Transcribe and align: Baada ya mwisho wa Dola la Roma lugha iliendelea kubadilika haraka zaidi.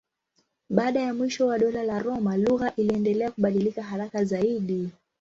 Baada 0.69 0.99
ya 0.99 1.13
mwisho 1.13 1.47
wa 1.47 1.59
Dola 1.59 1.83
la 1.83 1.99
Roma 1.99 2.37
lugha 2.37 2.75
iliendelea 2.75 3.31
kubadilika 3.31 3.83
haraka 3.83 4.23
zaidi. 4.23 4.89